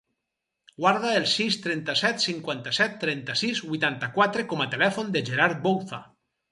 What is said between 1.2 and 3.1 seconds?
sis, trenta-set, cinquanta-set,